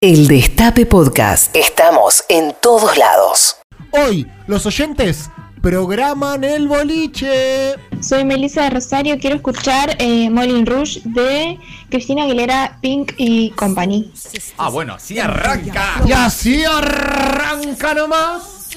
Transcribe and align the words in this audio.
El 0.00 0.28
Destape 0.28 0.86
Podcast. 0.86 1.56
Estamos 1.56 2.22
en 2.28 2.54
todos 2.62 2.96
lados. 2.96 3.56
Hoy, 3.90 4.30
los 4.46 4.64
oyentes 4.64 5.28
programan 5.60 6.44
el 6.44 6.68
boliche. 6.68 7.74
Soy 8.00 8.24
Melissa 8.24 8.62
de 8.62 8.70
Rosario, 8.70 9.18
quiero 9.18 9.34
escuchar 9.34 9.96
eh, 9.98 10.30
Moulin 10.30 10.66
Rouge 10.66 11.00
de 11.04 11.58
Cristina 11.90 12.22
Aguilera, 12.22 12.78
Pink 12.80 13.14
y 13.16 13.50
Company. 13.50 14.12
Ah, 14.56 14.68
bueno, 14.68 14.94
así 14.94 15.18
arranca. 15.18 16.00
Y 16.06 16.12
así 16.12 16.64
arranca 16.64 17.94
nomás. 17.94 18.68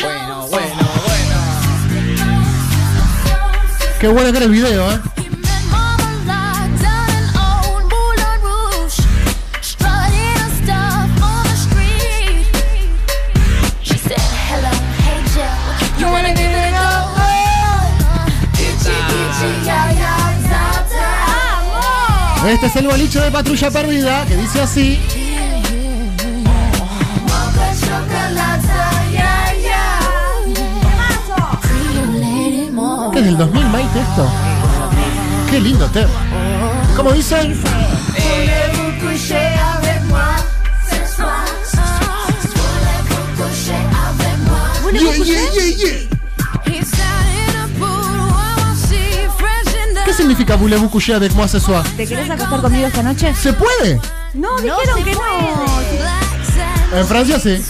Bueno, 0.00 0.48
bueno, 0.48 0.74
bueno. 1.06 1.32
Qué 4.00 4.08
bueno 4.08 4.32
que 4.32 4.36
era 4.38 4.46
el 4.46 4.50
video, 4.50 4.90
¿eh? 4.90 5.21
Este 22.48 22.66
es 22.66 22.76
el 22.76 22.88
boliche 22.88 23.20
de 23.20 23.30
Patrulla 23.30 23.70
Perdida, 23.70 24.26
que 24.26 24.36
dice 24.36 24.60
así. 24.60 24.98
¿Qué 33.12 33.18
es 33.18 33.24
del 33.24 33.36
2000, 33.36 33.66
Maite, 33.68 34.00
esto? 34.00 34.28
Qué 35.50 35.60
lindo 35.60 35.86
tema. 35.90 36.10
¿Cómo 36.96 37.12
dicen? 37.12 37.54
Yeah, 44.92 45.14
yeah, 45.24 45.76
yeah, 45.76 46.21
significa 50.22 50.54
voulez-vous 50.54 50.88
coucher 50.88 51.14
avec 51.14 51.34
moi 51.34 51.48
ce 51.48 51.58
soir? 51.58 51.82
¿Te 51.96 52.06
querés 52.06 52.30
acostar 52.30 52.60
conmigo 52.60 52.86
esta 52.86 53.02
noche? 53.02 53.34
¿Se 53.34 53.52
puede? 53.52 54.00
No, 54.34 54.56
dijeron 54.58 55.04
que 55.04 55.14
no. 55.14 56.98
En 56.98 57.06
Francia 57.06 57.40
sí. 57.40 57.60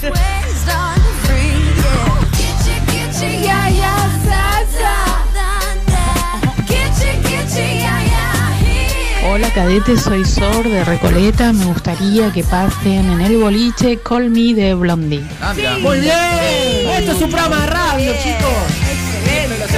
Hola 9.30 9.48
cadete, 9.54 9.96
soy 9.96 10.24
Sor 10.26 10.68
de 10.68 10.84
Recoleta. 10.84 11.54
Me 11.54 11.64
gustaría 11.64 12.30
que 12.32 12.44
pasen 12.44 13.10
en 13.12 13.20
el 13.22 13.38
boliche 13.38 13.98
Call 13.98 14.28
Me 14.28 14.52
de 14.52 14.74
Blondie. 14.74 15.24
Ah, 15.40 15.54
mira. 15.56 15.78
Muy 15.78 16.00
bien. 16.00 16.12
Este 16.98 17.12
es 17.12 17.22
un 17.22 17.30
programa 17.30 17.62
de 17.62 17.66
radio, 17.68 18.12
chicos. 18.22 18.52
Me 19.48 19.58
los 19.58 19.70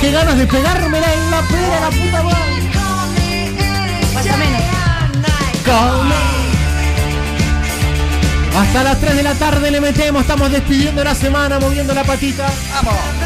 Qué 0.00 0.12
ganas 0.12 0.38
de 0.38 0.46
pegármela 0.46 1.12
en 1.12 1.30
la 1.30 1.42
pera, 1.42 1.80
la 1.80 1.90
puta 1.90 2.22
madre. 2.22 2.62
Más 4.14 4.26
o 4.26 4.36
menos. 4.36 4.62
Call 5.64 6.04
me. 6.08 6.28
Hasta 8.58 8.84
las 8.84 9.00
3 9.00 9.16
de 9.16 9.22
la 9.22 9.34
tarde 9.34 9.70
le 9.70 9.80
metemos, 9.80 10.22
estamos 10.22 10.50
despidiendo 10.50 11.02
la 11.04 11.14
semana, 11.14 11.58
moviendo 11.58 11.94
la 11.94 12.04
patita. 12.04 12.46
Vamos. 12.74 13.17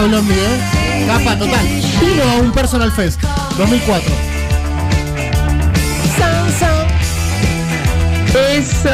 Capa 0.00 0.08
Blondie, 0.08 0.34
¿eh? 0.34 1.04
Capa 1.06 1.38
total. 1.38 1.66
Vino 2.00 2.22
a 2.22 2.36
un 2.36 2.50
Personal 2.52 2.90
Fest 2.92 3.20
2004. 3.58 4.14
Eso, 8.50 8.88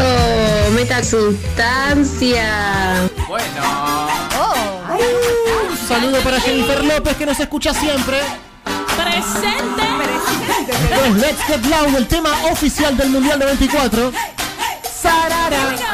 meta 0.74 1.04
sustancia. 1.04 3.08
Bueno. 3.28 4.08
Un 4.98 5.76
saludo 5.88 6.18
para 6.20 6.40
Jennifer 6.40 6.84
López 6.84 7.16
que 7.16 7.26
nos 7.26 7.38
escucha 7.38 7.74
siempre. 7.74 8.18
Es 8.18 8.24
Let's 11.16 11.42
Get 11.46 11.64
Loud, 11.66 11.94
el 11.96 12.06
tema 12.06 12.30
oficial 12.50 12.96
del 12.96 13.10
Mundial 13.10 13.38
94. 13.38 14.10
Sarara. 15.00 15.85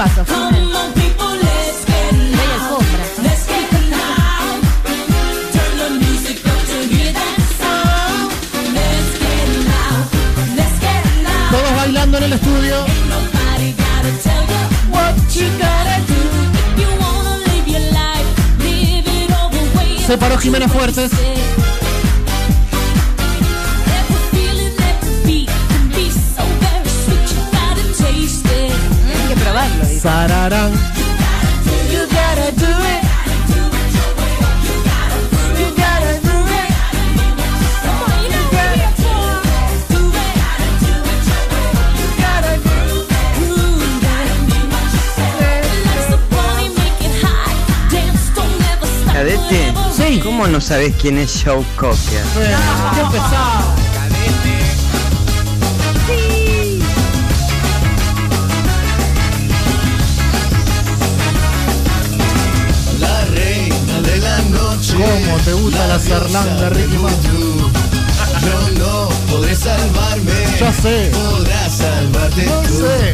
Alfombra. 0.00 0.28
Todos 11.50 11.76
bailando 11.76 12.18
en 12.18 12.24
el 12.24 12.32
estudio. 12.34 12.86
Se 20.06 20.16
paró 20.16 20.38
Jimena 20.38 20.68
Fuertes. 20.68 21.10
Sararán. 29.98 30.72
Cadete, 49.12 49.74
Sí. 49.96 50.20
¿cómo 50.22 50.46
no 50.46 50.60
sabes 50.60 50.94
quién 51.00 51.18
es 51.18 51.42
Joe 51.44 51.64
Cocker? 51.76 52.22
Bueno, 52.34 52.56
qué 52.94 53.02
pesado. 53.10 53.87
Te 65.44 65.52
gusta 65.52 65.86
la 65.86 65.98
Zerlanda, 65.98 66.68
Ricky? 66.70 66.96
Yo 66.96 68.78
no 68.78 69.08
podré 69.30 69.54
salvarme. 69.54 70.32
Ya 70.60 70.72
sé. 70.72 71.10
Podrás 71.12 71.72
salvarte 71.76 72.44
No 72.46 72.60
tú. 72.62 72.74
sé. 72.74 73.12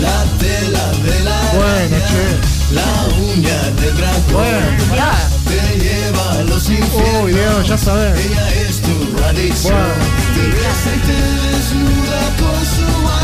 La 0.00 0.24
tela 0.38 0.84
de 1.04 1.20
la 1.24 1.38
Bueno, 1.54 1.96
che. 2.10 2.74
la 2.74 2.88
uña 3.32 3.58
del 3.80 3.96
dragón. 3.96 4.32
Bueno, 4.32 4.66
pará. 4.90 5.12
Te 5.46 5.60
lleva 5.78 6.32
a 6.32 6.42
los 6.42 6.68
infiernos. 6.68 7.24
Uy, 7.24 7.32
Dios, 7.32 7.68
ya 7.68 7.78
sabes. 7.78 8.18
Ella 8.26 8.46
es 8.68 8.80
tu 8.82 8.94
adicción. 9.24 9.72
Bueno. 9.74 10.04
Te 10.34 10.44
besa 10.56 10.90
y 10.94 10.98
te 11.06 11.18
desnuda 11.48 12.20
con 12.40 12.58
su 12.74 12.86
baile 13.06 13.23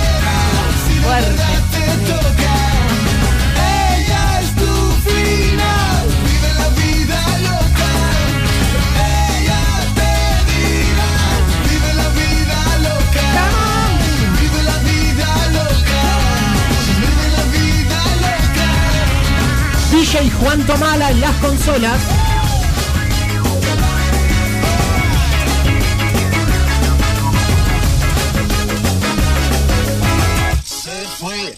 DJ 20.01 20.31
Juan 20.31 20.65
Tomala 20.65 21.11
en 21.11 21.21
las 21.21 21.35
consolas. 21.35 22.01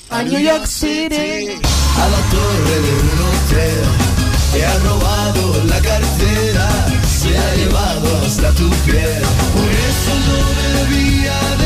A 0.10 0.24
New 0.24 0.42
York 0.42 0.66
City. 0.66 1.58
a 1.96 2.08
la 2.10 2.22
torre 2.34 2.76
de 2.86 2.94
un 3.02 3.18
hotel. 3.30 3.84
Te 4.52 4.66
ha 4.66 4.78
robado 4.80 5.64
la 5.64 5.80
cartera. 5.80 6.68
Se 7.08 7.38
ha 7.38 7.56
llevado 7.56 8.26
hasta 8.26 8.52
tu 8.56 8.70
piel. 8.86 9.24
Por 9.54 9.70
eso 9.90 10.12
no 10.28 10.38
bebía 10.90 11.40
de 11.60 11.63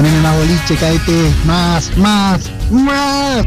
Poneme 0.00 0.20
más 0.20 0.34
boliche, 0.34 0.76
caete, 0.76 1.30
más, 1.44 1.94
más, 1.98 2.50
más. 2.70 3.44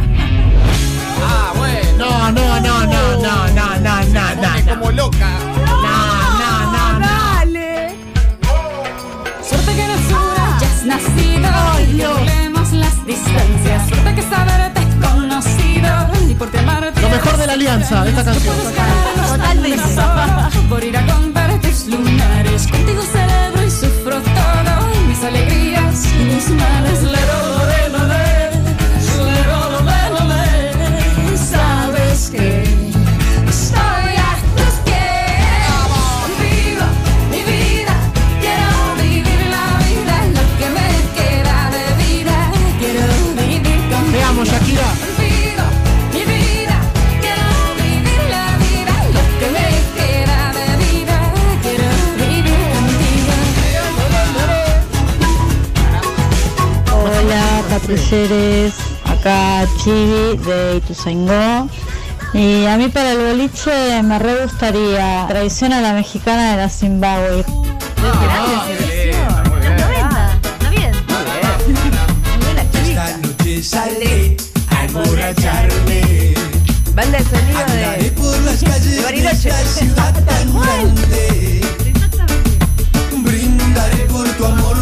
Ah, 1.25 1.51
bueno. 1.55 1.97
No, 1.97 2.31
no, 2.31 2.59
no, 2.59 2.85
no, 2.85 3.17
no, 3.17 3.47
no, 3.47 3.79
no, 3.79 3.79
no, 3.79 4.35
no, 4.35 4.35
no. 4.35 4.69
como 4.69 4.91
loca. 4.91 5.29
No, 5.65 5.81
no, 6.38 7.00
no, 7.00 7.45
no. 7.45 7.59
Suerte 9.44 9.75
que 9.75 9.88
nos 9.88 10.05
una, 10.11 10.59
ya 10.59 10.67
has 10.67 10.85
nacido 10.85 11.50
y 11.91 11.97
que 11.97 12.07
volemos 12.07 12.71
las 12.73 13.03
distancias. 13.03 13.89
Suerte 13.89 14.13
que 14.13 14.21
saberte 14.21 14.79
es 14.81 15.09
conocido 15.09 15.89
y 16.29 16.35
por 16.35 16.56
amarte. 16.56 17.01
Lo 17.01 17.09
mejor 17.09 17.35
de 17.35 17.47
la 17.47 17.53
alianza, 17.53 18.07
esta 18.07 18.23
canción. 18.23 18.56
Totalmente. 19.27 19.79
Por 20.69 20.83
ir 20.83 20.97
a 20.97 21.06
comprar 21.07 21.59
tus 21.61 21.88
lunares. 21.88 22.67
Contigo 22.67 23.01
celebro 23.11 23.65
y 23.65 23.71
sufro 23.71 24.21
todo. 24.21 25.07
Mis 25.07 25.23
alegrías 25.23 25.72
más. 25.94 26.13
Y 26.19 26.25
mis 26.25 26.50
patrulleres, 58.23 58.73
acá 59.05 59.65
Chibi 59.77 60.37
de 60.37 60.77
Ituzaingó. 60.77 61.69
Y 62.33 62.65
a 62.65 62.77
mí 62.77 62.87
para 62.87 63.11
el 63.11 63.19
boliche 63.19 64.01
me 64.03 64.17
re 64.19 64.43
gustaría 64.43 65.25
tradición 65.27 65.73
a 65.73 65.81
la 65.81 65.93
mexicana 65.93 66.51
de 66.51 66.57
la 66.57 66.69
Zimbabue. 66.69 67.45
Ah, 68.01 68.65
muy 68.65 68.75
bien. 70.75 70.93
Esta 72.85 73.17
noche 73.17 73.63
sale 73.63 74.37
a 74.69 74.85
emborracharme. 74.85 76.33
Banda 76.95 77.17
de 77.19 77.23
sonido 77.23 77.59
de. 78.01 78.11
por 78.11 78.39
las 78.41 78.63
calles 78.63 78.95
de 78.95 79.01
Bariloche. 79.03 79.49
esta 79.49 79.65
ciudad 79.65 80.25
tan 80.25 80.53
grande. 80.61 81.61
Brindaré 83.23 83.97
por 84.09 84.27
tu 84.29 84.45
amor, 84.45 84.77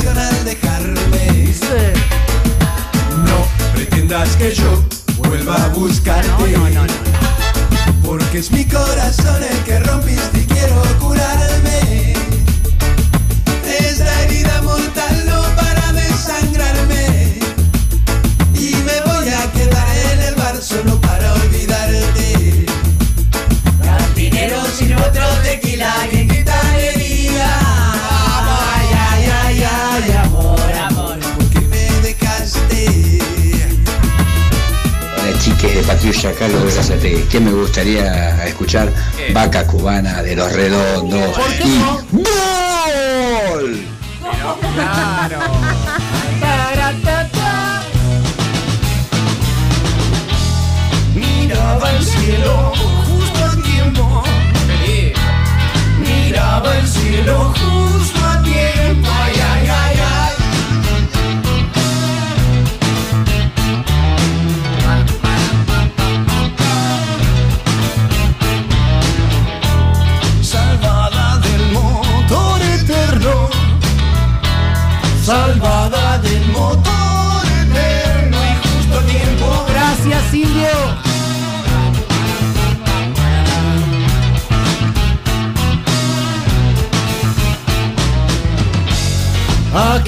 traición 0.00 0.18
al 0.18 0.44
dejarme. 0.44 1.54
No 3.26 3.46
pretendas 3.74 4.36
que 4.36 4.54
yo 4.54 4.82
vuelva 5.18 5.64
a 5.64 5.68
buscarte. 5.68 6.28
Porque 8.04 8.38
es 8.38 8.50
mi 8.50 8.64
corazón 8.64 9.42
el 9.42 9.64
que 9.64 9.78
rompiste 9.80 10.40
y 10.40 10.44
quiero 10.46 10.82
curarme. 10.98 11.19
De 35.80 35.86
Patrulla, 35.86 36.32
Carlos 36.32 36.64
de 36.64 36.74
Gazate. 36.74 37.26
¿Qué 37.30 37.40
me 37.40 37.52
gustaría 37.52 38.44
escuchar? 38.46 38.92
¿Qué? 39.16 39.32
Vaca 39.32 39.66
cubana 39.66 40.22
de 40.22 40.36
los 40.36 40.52
redondos. 40.52 41.36
¿Por 41.36 41.48
qué 41.56 41.64
y 41.64 41.78
no? 41.78 42.00
¡Gol! 42.12 43.86
Pero 44.22 44.58
claro. 44.74 45.40
Miraba 51.14 51.90
el 51.92 52.04
cielo 52.04 52.72
justo 53.06 53.44
a 53.44 53.62
tiempo. 53.62 54.22
Miraba 55.98 56.78
el 56.78 56.86
cielo 56.88 57.54
justo 57.54 58.26
a 58.26 58.42
tiempo. 58.42 58.79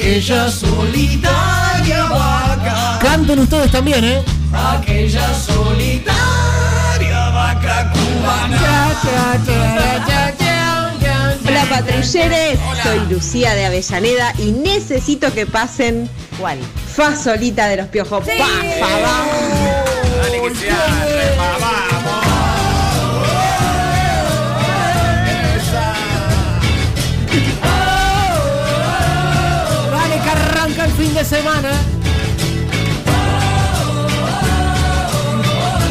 Aquella 0.02 0.50
solitaria 0.50 2.04
vaca. 2.11 2.99
Canten 3.00 3.38
ustedes 3.38 3.71
también, 3.71 4.02
¿eh? 4.02 4.21
Aquella 4.52 5.32
solitaria 5.32 6.11
vaca 7.30 7.92
cubana. 7.92 8.90
Hola 11.47 11.64
patrulleres, 11.71 12.59
soy 12.82 12.99
Lucía 13.11 13.54
de 13.54 13.66
Avellaneda 13.66 14.35
y 14.38 14.50
necesito 14.50 15.32
que 15.32 15.47
pasen 15.47 16.11
¿Cuál? 16.37 16.59
Fa 16.97 17.14
solita 17.14 17.68
de 17.68 17.76
los 17.76 17.87
piojos. 17.87 18.25
Pa, 18.25 18.32
fa, 18.35 18.99
vamos. 19.00 19.37
Dale 20.21 20.42
que 20.42 20.54
se 20.56 20.66
de 31.23 31.29
semana. 31.29 31.71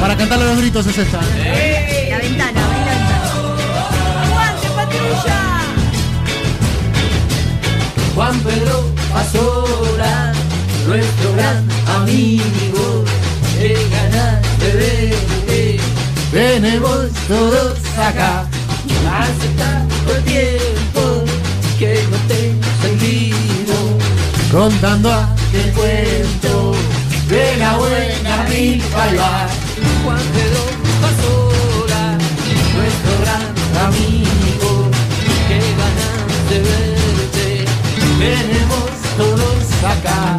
Para 0.02 0.18
cantarle 0.18 0.46
los 0.46 0.58
gritos 0.58 0.86
es 0.88 0.98
esta. 0.98 1.22
La 1.22 2.18
ventana, 2.18 2.66
abrí 2.66 2.80
la 2.90 2.94
ventana. 2.98 3.32
¡Aguante, 4.26 4.68
patrulla! 4.76 5.42
Juan 8.16 8.40
Pedro 8.40 8.90
Pasola, 9.14 10.34
nuestro 10.88 11.34
gran 11.36 11.66
amigo, 12.02 13.06
qué 13.58 13.78
ganas 13.90 14.42
de 14.60 14.70
verte. 14.82 15.80
Venimos 16.34 17.10
todos 17.28 17.78
acá, 17.98 18.46
hace 19.10 19.48
tanto 19.58 20.14
tiempo 20.26 21.11
Contando 24.52 25.10
aquel 25.10 25.72
cuento 25.72 26.74
de 27.30 27.56
la 27.56 27.78
buena 27.78 28.46
va. 29.18 29.48
Juan 30.04 30.20
Pedro 30.34 30.64
Pasola, 31.00 32.18
nuestro 32.76 33.12
gran 33.22 33.48
amigo, 33.88 34.92
qué 35.48 35.60
ganas 35.80 36.50
de 36.50 36.60
verte. 36.60 37.66
Venimos 38.20 38.92
todos 39.16 39.64
acá, 39.86 40.36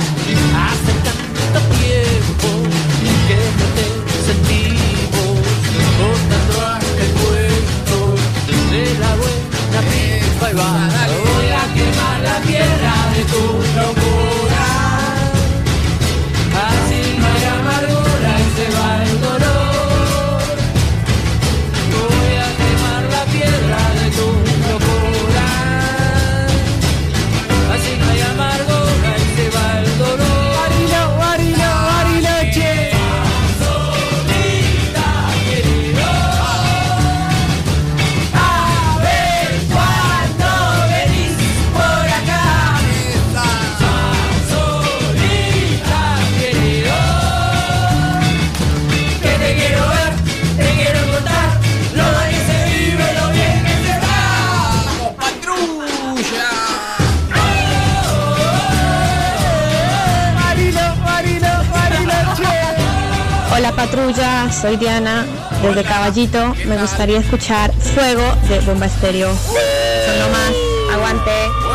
patrulla, 63.92 64.50
soy 64.50 64.76
Diana, 64.76 65.26
desde 65.62 65.84
Caballito. 65.84 66.54
Me 66.66 66.78
gustaría 66.78 67.18
escuchar 67.18 67.72
Fuego 67.75 68.22
de 68.49 68.61
Bomba 68.61 68.87
Estéreo. 68.87 69.28
Son 69.28 70.18
lo 70.18 70.28
más, 70.28 70.52
aguante. 70.94 71.71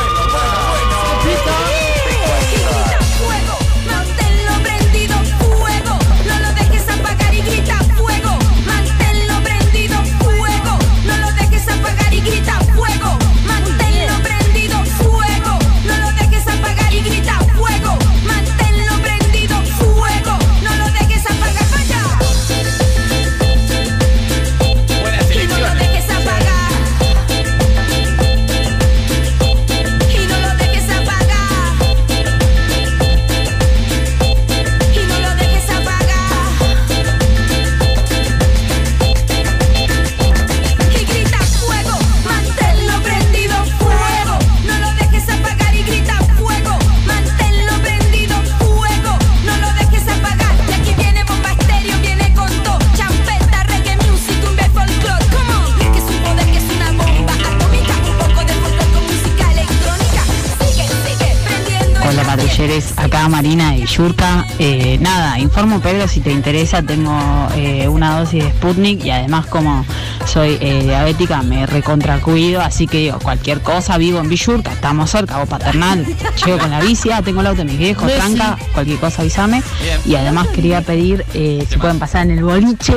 Yurka. 63.97 64.45
Eh, 64.59 64.97
nada, 65.01 65.39
informo 65.39 65.79
Pedro 65.79 66.07
si 66.07 66.19
te 66.19 66.31
interesa, 66.31 66.83
tengo 66.83 67.17
eh, 67.55 67.87
una 67.87 68.19
dosis 68.19 68.43
de 68.43 68.51
Sputnik 68.51 69.03
y 69.03 69.09
además 69.09 69.47
como 69.47 69.83
soy 70.25 70.57
eh, 70.61 70.83
diabética 70.83 71.41
me 71.41 71.65
recontracuido, 71.65 72.61
así 72.61 72.85
que 72.85 72.97
digo, 72.97 73.17
cualquier 73.19 73.61
cosa, 73.61 73.97
vivo 73.97 74.19
en 74.19 74.29
Villurca, 74.29 74.71
estamos 74.73 75.09
cerca, 75.09 75.37
hago 75.37 75.45
paternal, 75.47 76.05
llego 76.45 76.57
con 76.59 76.69
la 76.69 76.79
bici, 76.81 77.09
ah, 77.11 77.21
tengo 77.23 77.41
el 77.41 77.47
auto 77.47 77.59
de 77.63 77.65
mis 77.65 77.77
viejos, 77.79 78.11
tranca, 78.13 78.57
cualquier 78.73 78.99
cosa 78.99 79.21
avísame. 79.21 79.63
Y 80.05 80.15
además 80.15 80.47
quería 80.49 80.81
pedir 80.81 81.25
eh, 81.33 81.65
si 81.67 81.77
pueden 81.77 81.97
pasar 81.97 82.23
en 82.23 82.37
el 82.37 82.43
boliche 82.43 82.93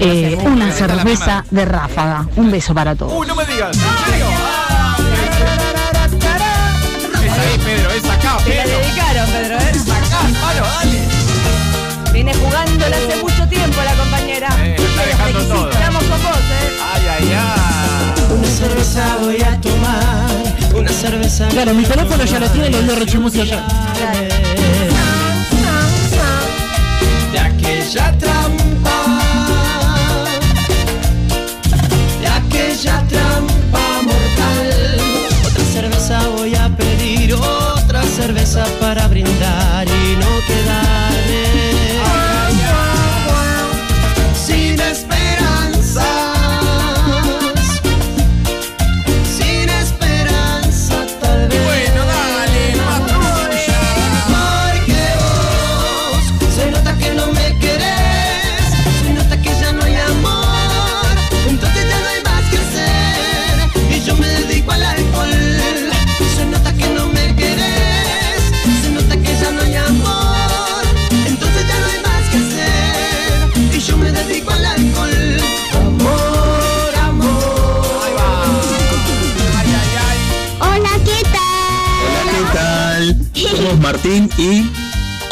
eh, 0.00 0.38
una 0.44 0.70
cerveza 0.70 1.44
de 1.50 1.64
ráfaga. 1.64 2.28
Un 2.36 2.50
beso 2.50 2.74
para 2.74 2.94
todos. 2.94 3.12
Uy, 3.16 3.26
no 3.26 3.34
me 3.34 3.44
digas. 3.46 3.76
Pedro, 7.64 7.90
es 7.90 8.04
acá, 8.04 8.36
Te 8.44 8.54
la 8.54 8.62
Pedro. 8.64 8.78
dedicaron, 8.78 9.30
Pedro, 9.30 9.56
¿eh? 9.56 9.95
Palo, 10.46 10.62
dale. 10.62 11.00
Viene 12.12 12.32
jugándola 12.34 12.96
hace 12.96 13.16
mucho 13.20 13.48
tiempo 13.48 13.78
la 13.82 13.94
compañera. 13.94 14.48
Eh, 14.64 14.76
está 14.78 15.02
dejando 15.06 15.40
todo. 15.52 15.70
Estamos 15.70 16.04
con 16.04 16.22
vos, 16.22 16.36
¿eh? 16.36 16.78
Ay, 16.94 17.02
ay, 17.18 17.32
ay. 17.32 18.36
Una 18.38 18.48
cerveza 18.48 19.16
voy 19.22 19.42
a 19.42 19.60
tomar, 19.60 20.30
una 20.74 20.88
cerveza. 20.92 21.48
Claro, 21.48 21.74
mi 21.74 21.82
teléfono 21.84 22.24
ya 22.24 22.38
lo 22.38 22.48
tiene, 22.50 22.70
lo 22.70 22.82
dio 22.82 22.94
Rechimusi 22.94 23.40
allá. 23.40 23.60
de 27.32 27.38
aquella 27.40 28.12
trampa, 28.18 28.98
de 32.20 32.26
aquella 32.28 33.02
trampa 33.08 33.25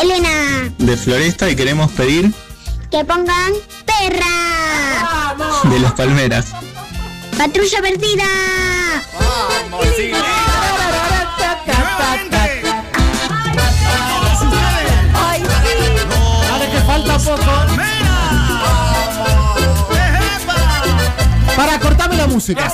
Elena. 0.04 0.70
De 0.76 0.96
Floresta 0.99 1.49
y 1.49 1.56
queremos 1.56 1.90
pedir... 1.92 2.30
Que 2.90 3.04
pongan 3.04 3.52
perra. 3.87 5.34
De 5.64 5.80
las 5.80 5.92
palmeras. 5.92 6.52
Patrulla 7.38 7.80
perdida. 7.80 8.25
Falta. 16.87 17.18
Para 21.56 21.80
cortarme 21.80 22.16
la 22.16 22.26
música. 22.26 22.70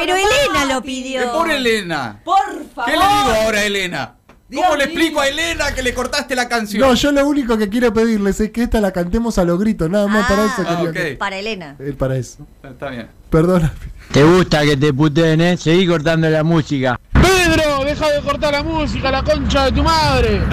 Pero 0.00 0.14
Elena 0.16 0.64
lo 0.74 0.82
pidió. 0.82 1.20
¿Qué 1.20 1.26
por 1.28 1.50
Elena? 1.50 2.20
Por 2.24 2.36
favor. 2.74 2.90
¿Qué 2.90 2.92
le 2.92 3.04
digo 3.04 3.42
ahora 3.44 3.58
a 3.58 3.64
Elena? 3.64 4.14
¿Cómo 4.52 4.62
Dios 4.66 4.78
le 4.78 4.84
explico 4.84 5.12
mío. 5.12 5.20
a 5.20 5.28
Elena 5.28 5.74
que 5.74 5.82
le 5.82 5.94
cortaste 5.94 6.34
la 6.34 6.48
canción? 6.48 6.80
No, 6.80 6.94
yo 6.94 7.12
lo 7.12 7.24
único 7.26 7.56
que 7.56 7.68
quiero 7.68 7.92
pedirles 7.94 8.40
es 8.40 8.50
que 8.50 8.64
esta 8.64 8.80
la 8.80 8.90
cantemos 8.92 9.38
a 9.38 9.44
los 9.44 9.60
gritos, 9.60 9.88
nada 9.88 10.08
más 10.08 10.26
para 10.28 10.44
eso 10.46 10.54
Ah, 10.58 10.64
quería 10.76 10.90
ok. 10.90 10.92
que- 10.92 11.16
Para 11.16 11.36
Elena. 11.36 11.76
Eh, 11.78 11.92
para 11.96 12.16
eso. 12.16 12.44
Está 12.64 12.88
bien. 12.90 13.08
Perdona. 13.30 13.72
¿Te 14.10 14.24
gusta 14.24 14.62
que 14.62 14.76
te 14.76 14.92
puteen, 14.92 15.40
eh? 15.40 15.56
Seguí 15.56 15.86
cortando 15.86 16.28
la 16.28 16.42
música. 16.42 16.98
Pedro, 17.12 17.84
deja 17.84 18.10
de 18.10 18.20
cortar 18.22 18.52
la 18.54 18.62
música, 18.64 19.10
la 19.12 19.22
concha 19.22 19.66
de 19.66 19.72
tu 19.72 19.82
madre. 19.84 20.40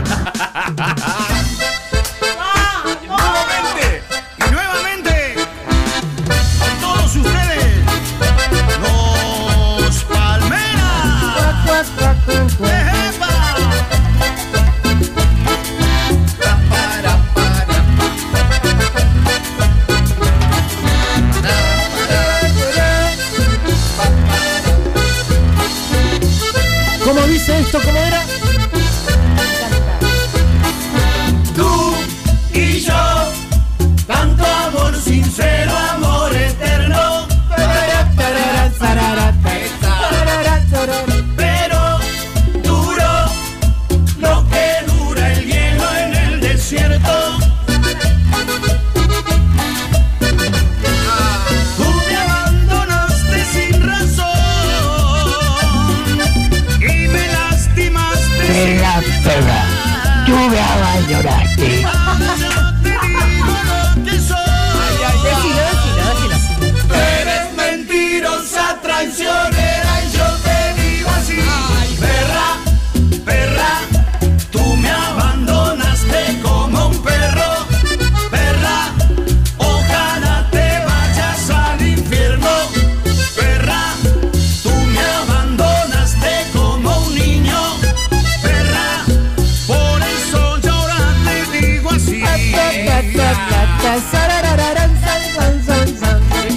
¿Se 93.88 93.94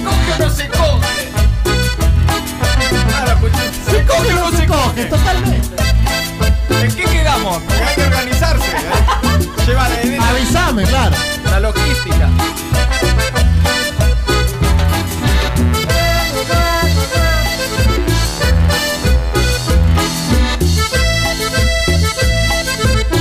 coge 0.03 0.33
o 0.33 0.37
no 0.37 0.49
se 0.49 0.67
coge? 0.67 1.31
Pues, 3.39 3.53
¿Se 3.89 4.03
coge 4.05 4.33
o 4.33 4.35
no 4.35 4.51
se 4.51 4.67
coge? 4.67 5.05
Totalmente. 5.05 5.69
¿En 6.83 6.93
qué 6.93 7.05
quedamos? 7.05 7.61
Porque 7.63 7.83
hay 7.83 7.95
que 7.95 8.03
organizarse. 8.03 8.71
¿eh? 8.71 9.65
Lleva 9.65 9.87
la, 9.87 10.29
Avisame, 10.29 10.83
claro. 10.83 11.15
la 11.45 11.59
logística. 11.61 12.29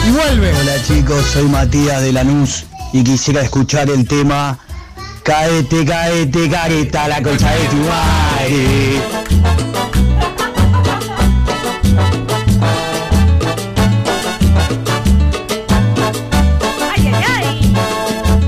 Y 0.05 0.11
vuelve. 0.11 0.53
Hola 0.53 0.83
chicos, 0.83 1.25
soy 1.27 1.44
Matías 1.44 2.03
de 2.03 2.12
Lanús 2.12 2.64
y 2.92 3.05
quisiera 3.05 3.42
escuchar 3.42 3.88
el 3.90 4.07
tema 4.07 4.59
Caete, 5.22 5.85
caete, 5.85 6.48
careta, 6.48 7.07
la 7.07 7.22
concha 7.22 7.50
de 7.53 7.64
tu 7.68 7.76
madre. 7.76 9.00
Ay, 16.90 17.12
ay, 17.14 17.24
ay. 17.38 17.74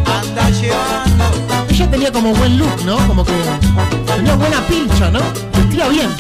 Anda 0.07 0.50
llevando. 0.50 1.24
Ella 1.68 1.90
tenía 1.90 2.11
como 2.11 2.35
buen 2.35 2.59
look, 2.59 2.85
¿no? 2.85 2.96
Como 3.07 3.24
que 3.24 3.33
tenía 4.16 4.35
buena 4.35 4.61
pilcha, 4.66 5.11
¿no? 5.11 5.20
Vestía 5.55 5.88
bien. 5.88 6.11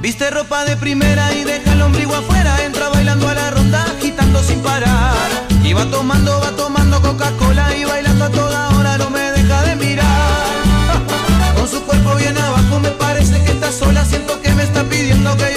Viste 0.00 0.30
ropa 0.30 0.64
de 0.64 0.76
primera 0.76 1.32
y 1.34 1.44
deja 1.44 1.74
el 1.74 1.82
ombligo 1.82 2.14
afuera. 2.14 2.64
Entra 2.64 2.88
bailando 2.88 3.28
a 3.28 3.34
la 3.34 3.50
ronda, 3.50 3.84
agitando 3.84 4.42
sin 4.42 4.60
parar. 4.60 5.49
Y 5.70 5.72
va 5.72 5.86
tomando, 5.86 6.40
va 6.40 6.50
tomando 6.56 7.00
Coca-Cola 7.00 7.76
y 7.76 7.84
bailando 7.84 8.24
a 8.24 8.30
toda 8.30 8.70
hora, 8.70 8.98
no 8.98 9.08
me 9.08 9.20
deja 9.20 9.62
de 9.62 9.76
mirar. 9.76 10.98
Con 11.54 11.68
su 11.68 11.80
cuerpo 11.84 12.16
bien 12.16 12.36
abajo, 12.36 12.80
me 12.80 12.90
parece 12.90 13.40
que 13.44 13.52
está 13.52 13.70
sola. 13.70 14.04
Siento 14.04 14.40
que 14.42 14.52
me 14.52 14.64
está 14.64 14.82
pidiendo 14.82 15.36
que 15.36 15.49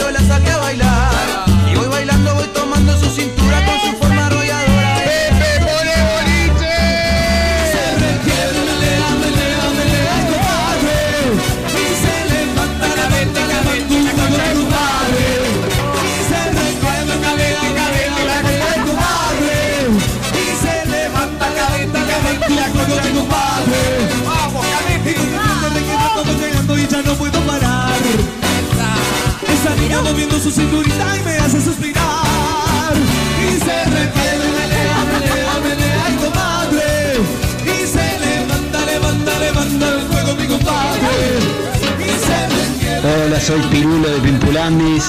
soy 43.54 43.62
Pirulo 43.68 44.10
de 44.10 44.20
Pimpulandis. 44.20 45.06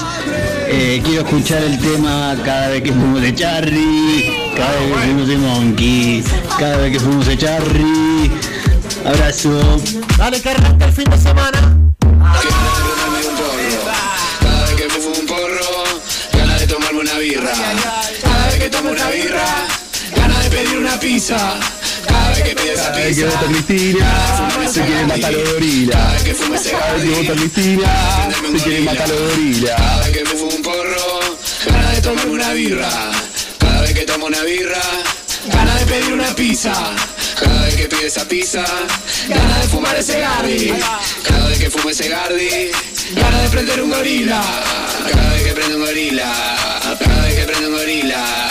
Eh, 0.67 1.01
quiero 1.03 1.21
escuchar 1.21 1.63
el 1.63 1.79
tema 1.79 2.37
cada 2.43 2.69
vez 2.69 2.83
que 2.83 2.91
fuimos 2.91 3.21
de 3.21 3.33
Charry, 3.33 4.51
cada 4.55 4.71
vez 4.71 4.91
que 4.91 4.99
fuimos 4.99 5.27
de 5.27 5.37
Monkey, 5.37 6.23
cada 6.59 6.77
vez 6.77 6.91
que 6.91 6.99
fuimos 6.99 7.25
de 7.25 7.37
Charry. 7.37 8.31
Abrazo. 9.05 9.81
Dale 10.17 10.41
que 10.41 10.49
arranca 10.49 10.85
el 10.85 10.93
fin 10.93 11.09
de 11.09 11.17
semana. 11.17 11.59
Cada 14.41 14.61
vez 14.65 14.75
que 14.75 14.89
fumo 14.89 15.15
un 15.19 15.25
porro, 15.25 15.83
ganas 16.33 16.59
de 16.59 16.67
tomarme 16.67 16.99
una 16.99 17.17
birra. 17.17 17.51
Cada 18.21 18.45
vez 18.47 18.55
que 18.59 18.69
tomo 18.69 18.91
una 18.91 19.09
birra, 19.09 19.67
ganas 20.15 20.43
de 20.43 20.49
pedir 20.49 20.77
una 20.77 20.99
pizza. 20.99 21.37
Vez 22.85 22.85
que 22.85 22.85
pide 22.85 22.85
esa 22.85 22.85
Cada 22.85 22.97
vez 22.97 23.15
que 23.15 23.23
pizza, 23.23 23.25
vota 23.25 23.47
Cristina, 23.47 24.69
se 24.71 24.81
quieren 24.81 25.07
matar 25.07 25.33
los 25.33 25.43
cada 25.89 26.11
vez 26.13 26.23
que 26.23 26.33
fumo 26.35 26.55
ese 26.55 26.71
Cada 26.71 26.93
vez 26.93 27.03
que 27.03 27.09
Gaudí, 27.09 27.27
vota 27.27 27.39
Cristina, 27.39 27.87
se 28.57 28.63
quieren 28.63 28.85
matar 28.85 29.09
los 29.09 29.21
gorilas. 29.21 29.75
cada 29.75 29.99
vez 29.99 30.09
que 30.11 30.23
me 30.23 30.29
fumo 30.29 30.51
un 30.55 30.61
porro, 30.61 31.19
ganas 31.65 31.95
de 31.95 32.01
tomarme 32.01 32.31
una 32.31 32.53
birra. 32.53 32.89
Cada 33.59 33.81
vez 33.81 33.93
que 33.93 34.01
tomo 34.01 34.25
una 34.27 34.43
birra, 34.43 34.81
ganas 35.51 35.79
de 35.79 35.85
pedir 35.85 36.13
una 36.13 36.35
pizza. 36.35 36.73
Cada 37.39 37.61
vez 37.65 37.75
que 37.75 37.87
pide 37.87 38.07
esa 38.07 38.27
pizza, 38.27 38.63
ganas 39.27 39.61
de 39.61 39.67
fumar 39.67 39.95
ese 39.95 40.19
Gardi. 40.19 40.73
Cada 41.23 41.47
vez 41.49 41.59
que 41.59 41.69
fumo 41.69 41.89
ese 41.89 42.07
Gardi, 42.07 42.71
ganas 43.15 43.43
de 43.43 43.49
prender 43.49 43.81
un 43.81 43.89
gorila. 43.89 44.41
Cada 45.11 45.33
vez 45.33 45.43
que 45.43 45.53
prendo 45.53 45.77
un 45.77 45.85
gorila, 45.85 46.33
cada 46.99 47.21
vez 47.23 47.35
que 47.35 47.43
prendo 47.45 47.67
un 47.69 47.75
gorila, 47.75 48.44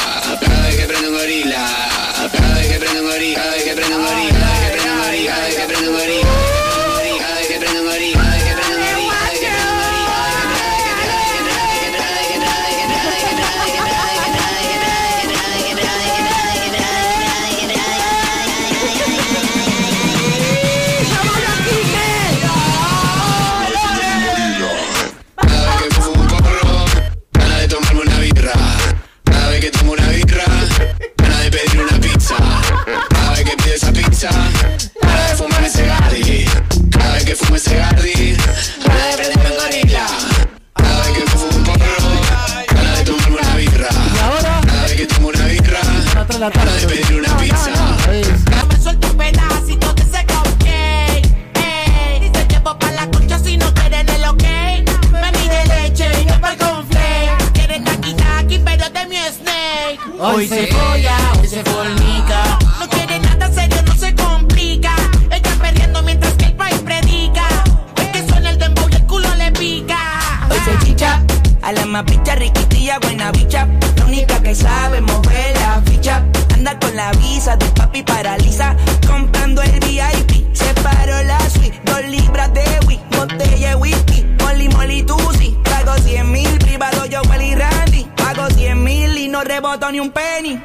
riquitilla, 72.55 72.99
buena 73.01 73.31
bicha. 73.33 73.69
La 73.97 74.05
única 74.07 74.43
que 74.43 74.55
sabe 74.55 75.01
mover 75.01 75.57
la 75.61 75.83
ficha. 75.85 76.23
Anda 76.55 76.79
con 76.79 76.95
la 76.97 77.11
visa 77.12 77.57
de 77.57 77.67
papi 77.67 78.03
paraliza. 78.03 78.77
Comprando 79.07 79.62
el 79.62 79.81
VIP, 79.81 80.55
separó 80.55 81.23
la 81.25 81.38
suite. 81.51 81.81
Dos 81.85 82.05
libras 82.05 82.53
de 82.55 82.64
whisky, 82.87 83.05
botella 83.17 83.71
de 83.71 83.77
whisky. 83.77 84.25
Molly, 84.40 84.69
molly, 84.69 85.03
tusi. 85.03 85.57
Pago 85.64 85.95
100 85.99 86.31
mil, 86.31 86.59
privado 86.59 87.07
yo, 87.07 87.23
Wally 87.29 87.55
Randy. 87.55 88.07
Pago 88.17 88.49
100 88.51 88.83
mil 88.83 89.19
y 89.19 89.29
no 89.29 89.43
reboto 89.43 89.90
ni 89.90 90.01
un 90.01 90.11
penny. 90.11 90.61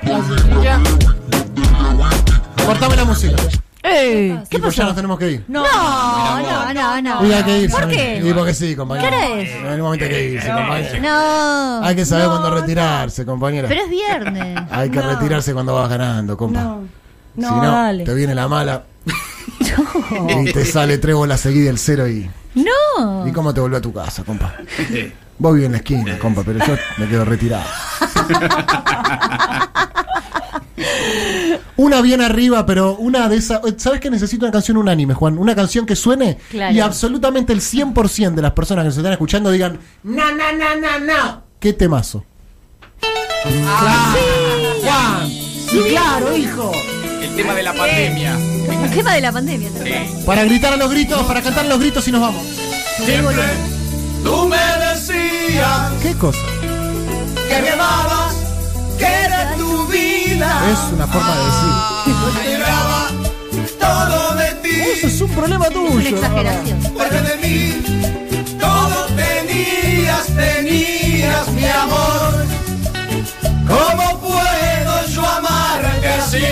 Cortame 2.65 2.95
la 2.95 3.05
música. 3.05 3.35
¡Ey! 3.81 4.37
¿Qué 4.49 4.57
Y 4.57 4.59
pues 4.59 4.75
ya 4.75 4.83
nos 4.85 4.95
tenemos 4.95 5.17
que 5.17 5.31
ir. 5.31 5.45
No, 5.47 5.63
no, 5.63 6.73
no, 6.73 7.01
no. 7.01 7.25
Y 7.25 7.31
hay 7.31 7.43
que 7.43 7.59
irse. 7.59 7.77
¿Por 7.77 7.87
qué? 7.87 8.21
Y 8.23 8.33
porque 8.33 8.53
sí, 8.53 8.75
compañero. 8.75 9.09
¿Qué 9.09 9.41
es? 9.43 9.49
En 9.55 9.65
el 9.67 9.81
momento 9.81 10.03
hay 10.05 10.11
que 10.11 10.29
irse, 10.31 10.47
compañero. 10.47 11.01
No. 11.01 11.83
Hay 11.85 11.95
que 11.95 12.05
saber 12.05 12.25
no, 12.25 12.31
cuándo 12.31 12.59
retirarse, 12.59 13.25
compañera. 13.25 13.67
Pero 13.69 13.83
es 13.83 13.89
viernes. 13.89 14.59
Hay 14.69 14.89
que 14.89 14.99
No. 14.99 15.09
retirarse 15.09 15.53
cuando 15.53 15.75
vas 15.75 15.89
ganando, 15.89 16.35
compa. 16.35 16.61
No. 16.61 16.81
si 17.35 17.41
No, 17.41 17.63
no, 17.63 17.71
dale. 17.71 18.03
te 18.03 18.13
viene 18.13 18.35
la 18.35 18.49
mala 18.49 18.83
y 20.45 20.51
te 20.51 20.65
sale 20.65 20.97
tres 20.97 21.15
bolas 21.15 21.39
seguidas 21.39 21.69
el 21.69 21.77
cero 21.79 22.07
y. 22.09 22.29
No. 22.55 23.25
¿Y 23.27 23.31
cómo 23.31 23.53
te 23.53 23.61
volvió 23.61 23.77
a 23.77 23.81
tu 23.81 23.93
casa, 23.93 24.23
compa? 24.25 24.55
Vos 25.37 25.53
vivís 25.53 25.67
en 25.67 25.71
la 25.71 25.77
esquina, 25.77 26.19
compa, 26.19 26.41
pero 26.45 26.59
yo 26.65 26.75
me 26.97 27.07
quedo 27.07 27.23
retirado. 27.23 27.63
Una 31.77 32.01
bien 32.01 32.21
arriba, 32.21 32.65
pero 32.65 32.95
una 32.97 33.29
de 33.29 33.37
esas. 33.37 33.61
¿Sabes 33.77 33.99
que 34.01 34.09
necesito 34.09 34.45
una 34.45 34.51
canción 34.51 34.75
unánime, 34.77 35.13
Juan? 35.13 35.37
Una 35.37 35.55
canción 35.55 35.85
que 35.85 35.95
suene 35.95 36.37
Claro. 36.49 36.75
y 36.75 36.79
absolutamente 36.81 37.53
el 37.53 37.61
100% 37.61 38.35
de 38.35 38.41
las 38.41 38.51
personas 38.51 38.83
que 38.83 38.87
nos 38.87 38.97
están 38.97 39.13
escuchando 39.13 39.49
digan: 39.51 39.79
No, 40.03 40.25
no, 40.31 40.51
no, 40.51 40.75
no, 40.75 40.99
no. 40.99 41.43
¡Qué 41.59 41.73
temazo! 41.73 42.25
Juan, 44.83 45.29
sí, 45.29 45.79
claro, 45.89 46.35
hijo. 46.35 46.71
El 47.21 47.35
tema 47.35 47.53
de 47.53 47.63
la 47.63 47.73
pandemia. 47.73 48.37
El 48.83 48.91
tema 48.91 49.13
de 49.13 49.21
la 49.21 49.31
pandemia. 49.31 49.69
Para 50.25 50.43
gritar 50.43 50.73
a 50.73 50.77
los 50.77 50.89
gritos, 50.91 51.21
para 51.23 51.41
cantar 51.41 51.65
a 51.65 51.69
los 51.69 51.79
gritos 51.79 52.07
y 52.07 52.11
nos 52.11 52.21
vamos. 52.21 52.45
Siempre 53.05 53.35
tú 54.23 54.47
me 54.49 54.57
decías 54.57 55.91
¿Qué 56.01 56.13
cosa? 56.15 56.37
que 57.47 57.61
me 57.61 57.75
que 58.99 59.05
era 59.25 59.55
tu 59.55 59.87
vida. 59.87 60.49
Es 60.73 60.93
una 60.93 61.07
forma 61.07 61.33
de 61.37 61.43
decir. 61.49 61.73
Esperaba 62.43 63.01
todo 63.79 64.35
de 64.35 64.49
ti. 64.63 64.77
Eso 64.97 65.07
es 65.07 65.21
un 65.21 65.31
problema 65.31 65.65
tuyo. 65.69 65.91
Una 65.91 66.09
exageración. 66.09 66.81
Fuera 66.81 67.21
de 67.21 67.35
mí, 67.43 67.57
todo 68.59 68.99
tenías, 69.23 70.25
tenías 70.35 71.47
mi 71.57 71.65
amor. 71.65 72.31
¿Cómo 73.73 74.19
puedo 74.19 74.93
yo 75.13 75.25
amarte 75.25 76.07
así? 76.19 76.45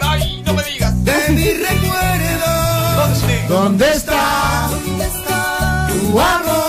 Ay, 0.00 0.42
no 0.44 0.52
me 0.54 0.62
digas. 0.64 0.92
De 1.04 1.28
mi 1.30 1.52
recuerdo. 1.52 2.50
¿Dónde 3.48 3.92
está 3.92 4.68
¿Dónde 4.70 5.06
está 5.06 5.88
tu 5.88 6.20
amor? 6.20 6.66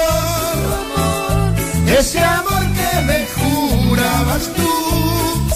Ese 2.00 2.20
amor 2.20 2.64
que 2.78 3.02
me 3.10 3.20
jurabas 3.36 4.44
tú. 4.56 4.67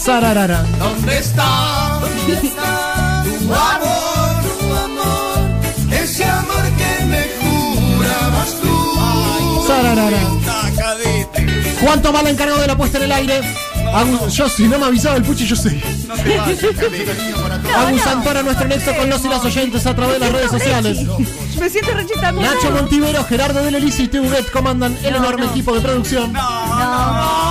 Sararara. 0.04 0.64
¿Dónde 0.80 1.18
está? 1.20 2.00
¿Dónde 2.02 2.34
está 2.48 3.24
tu 3.24 3.54
amor? 3.54 4.44
Tu 4.60 4.76
amor. 4.76 5.94
Ese 5.94 6.26
amor 6.26 6.64
que 6.80 7.06
me 7.06 7.22
jurabas 7.40 8.56
tú. 8.62 9.68
Sararara. 9.68 10.18
Tomás, 12.02 12.24
la 12.24 12.30
encargado 12.32 12.60
de 12.62 12.68
la 12.68 12.76
puesta 12.76 12.98
en 12.98 13.04
el 13.04 13.12
aire. 13.12 13.42
Agus- 13.94 14.34
yo, 14.34 14.48
si 14.50 14.68
no 14.68 14.80
me 14.80 14.86
avisaba 14.86 15.18
el 15.18 15.24
puchi, 15.24 15.46
yo 15.46 15.56
sé. 15.56 15.80
No 16.08 16.16
te. 16.16 16.40
Agus 17.76 18.02
Santoro, 18.02 18.42
nuestro 18.44 18.68
nexo 18.68 18.96
con 18.96 19.10
los 19.10 19.24
y 19.24 19.28
las 19.28 19.44
oyentes 19.46 19.86
a 19.86 19.96
través 19.96 20.14
de 20.16 20.20
las 20.20 20.32
redes 20.32 20.50
sociales. 20.52 20.98
Me 21.60 21.70
siento 21.70 21.92
rechita 21.94 22.32
Nacho 22.32 22.72
Montivero, 22.72 23.24
Gerardo 23.26 23.64
de 23.64 23.72
Lelisi 23.72 24.04
y 24.04 24.08
Teuret 24.08 24.50
comandan 24.52 24.98
el 25.04 25.16
enorme 25.16 25.46
equipo 25.46 25.76
de 25.76 25.82
producción. 25.82 26.34
Quisiera 26.34 27.51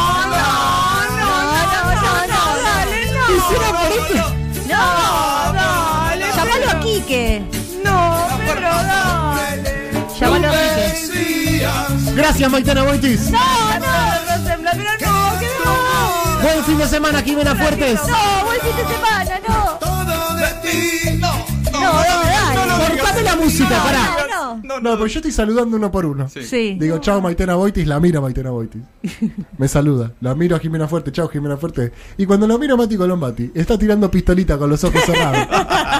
Llámalo 6.50 6.70
a 6.70 6.80
Quique. 6.80 7.42
No, 7.84 8.26
pero 8.46 8.60
dale. 8.60 9.90
Llámalo 10.18 10.48
a 10.48 10.50
Quique. 10.50 11.66
Gracias, 12.14 12.50
Maitena 12.50 12.82
Boitis. 12.84 13.30
No, 13.30 13.38
no, 13.38 14.36
Rosembla, 14.36 14.70
pero 14.72 14.90
no, 14.92 15.38
que 15.38 15.46
no. 15.64 16.42
Buen 16.42 16.64
fin 16.64 16.78
de 16.78 16.86
semana, 16.88 17.22
Jimena 17.22 17.54
Fuertes. 17.54 18.00
No, 18.08 18.44
buen 18.44 18.60
fin 18.60 18.76
de 18.76 18.94
semana, 18.94 19.40
no. 19.48 19.64
Todo 19.78 20.34
de 20.36 20.46
ti. 20.62 21.18
No, 21.18 21.32
No, 21.72 21.92
dale. 21.94 23.00
Cortame 23.00 23.22
la 23.22 23.36
música, 23.36 23.76
No, 23.78 23.84
pará. 23.84 24.26
no. 24.64 24.80
No, 24.80 24.98
pues 24.98 25.12
yo 25.12 25.18
estoy 25.20 25.32
saludando 25.32 25.76
uno 25.76 25.90
por 25.90 26.06
uno. 26.06 26.28
Sí. 26.28 26.76
Digo, 26.78 26.98
chao 26.98 27.20
Maitena 27.20 27.54
Boitis, 27.54 27.86
la 27.86 28.00
mira 28.00 28.20
Maitena 28.20 28.50
Boitis. 28.50 28.82
Me 29.58 29.68
saluda. 29.68 30.12
La 30.20 30.34
miro 30.34 30.56
a 30.56 30.58
Jimena 30.58 30.86
Fuerte, 30.88 31.12
chao 31.12 31.28
Jimena 31.28 31.56
Fuerte. 31.56 31.92
Y 32.16 32.26
cuando 32.26 32.46
lo 32.46 32.58
miro 32.58 32.74
a 32.74 32.76
Mati 32.78 32.96
Colombati, 32.96 33.50
está 33.54 33.78
tirando 33.78 34.10
pistolita 34.10 34.56
con 34.58 34.70
los 34.70 34.82
ojos 34.84 35.02
cerrados. 35.04 35.46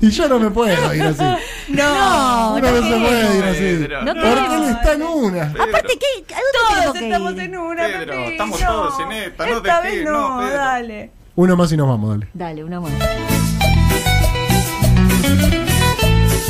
y 0.00 0.10
yo 0.10 0.28
no 0.28 0.38
me 0.38 0.50
puedo 0.50 0.94
ir 0.94 1.02
así. 1.02 1.22
No, 1.68 2.54
Uno 2.54 2.70
no, 2.70 2.76
se 2.76 3.00
puede 3.00 3.38
ir 3.38 3.44
así. 3.44 3.58
Pedro. 3.58 4.02
No 4.04 4.14
Porque 4.14 4.28
él 4.28 4.34
queremos. 4.44 4.68
está 4.70 4.92
en 4.94 5.02
una. 5.02 5.42
Aparte, 5.44 5.98
¿qué? 5.98 6.34
¿A 6.34 6.38
dónde 6.38 6.82
Todos 6.82 6.92
que 6.98 7.04
estamos 7.06 7.38
en 7.38 7.56
una, 7.56 7.82
Pedro, 7.86 8.14
estamos 8.24 8.60
no. 8.60 8.66
todos 8.66 9.00
en 9.00 9.12
esta, 9.12 9.46
no 9.46 9.56
Esta 9.56 9.80
vez 9.80 10.04
no, 10.04 10.10
no, 10.10 10.38
Pedro. 10.40 10.56
dale. 10.58 11.10
Uno 11.34 11.56
más 11.56 11.72
y 11.72 11.76
nos 11.76 11.88
vamos, 11.88 12.10
dale. 12.10 12.28
Dale, 12.34 12.64
una 12.64 12.80
más. 12.80 12.92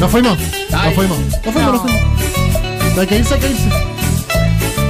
¿Nos 0.01 0.11
fuimos? 0.11 0.37
Nos 0.71 0.95
fuimos. 0.95 1.19
Nos 1.45 1.53
fuimos, 1.55 1.73
nos 1.73 1.83
fuimos. 1.83 2.99
Hay 2.99 3.07
que 3.07 3.19
irse, 3.19 3.35
hay 3.35 3.41
que 3.41 3.51
irse. 3.51 3.69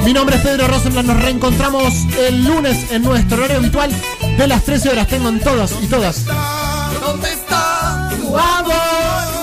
Mi 0.05 0.13
nombre 0.13 0.37
es 0.37 0.43
Pedro 0.43 0.67
Rosenblatt. 0.69 1.05
Nos 1.05 1.23
reencontramos 1.23 1.93
el 2.19 2.45
lunes 2.45 2.91
en 2.91 3.03
nuestro 3.03 3.39
horario 3.39 3.59
habitual 3.59 3.91
de 4.38 4.47
las 4.47 4.62
13 4.64 4.90
horas. 4.90 5.07
Tengo 5.09 5.29
en 5.29 5.40
todas 5.40 5.73
y 5.83 5.87
todas. 5.87 6.25
¿Dónde 6.25 7.33
está 7.33 8.11
tu 8.16 8.37
amor? 8.37 8.73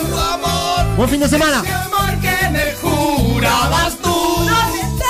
Tu 0.09 0.17
amor. 0.17 0.95
Buen 0.97 1.09
fin 1.09 1.19
de 1.19 1.29
semana. 1.29 1.61
Ese 1.63 1.73
amor 1.73 2.19
que 2.21 2.49
me 2.49 2.73
jurabas 2.81 3.95
tú. 4.01 4.47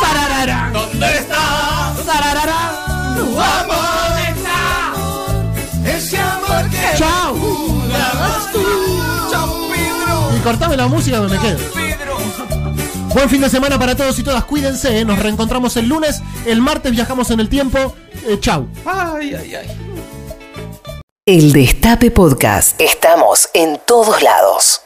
Sararara. 0.01 0.69
¿Dónde 0.73 1.17
está? 1.17 1.93
Sararara. 2.05 3.15
Tu 3.17 3.39
amor. 3.41 3.77
¿Dónde 4.09 4.29
está? 4.39 5.97
Ese 5.97 6.17
amor 6.17 6.69
que 6.69 6.97
Chao. 6.97 7.33
me 7.33 7.39
jurabas 7.39 8.51
tú. 8.51 8.63
Chao, 9.31 9.47
Pedro. 9.69 10.37
Y 10.37 10.39
cortame 10.41 10.77
la 10.77 10.87
música 10.87 11.17
donde 11.17 11.37
me 11.37 11.41
quedo. 11.41 11.57
Buen 13.13 13.27
fin 13.27 13.41
de 13.41 13.49
semana 13.49 13.79
para 13.79 13.95
todos 13.95 14.17
y 14.19 14.23
todas. 14.23 14.43
Cuídense. 14.43 14.99
¿eh? 14.99 15.05
Nos 15.05 15.17
reencontramos 15.19 15.75
el 15.77 15.87
lunes. 15.89 16.21
El 16.45 16.61
martes 16.61 16.91
viajamos 16.91 17.31
en 17.31 17.39
el 17.39 17.49
tiempo. 17.49 17.95
Eh, 18.27 18.37
chau. 18.39 18.67
Ay, 18.85 19.33
ay, 19.33 19.55
ay. 19.55 19.67
El 21.25 21.53
Destape 21.53 22.11
Podcast. 22.11 22.79
Estamos 22.81 23.49
en 23.53 23.79
todos 23.85 24.21
lados. 24.21 24.81